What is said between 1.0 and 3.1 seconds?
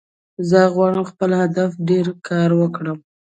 خپل هدف ته ډیر کار وکړم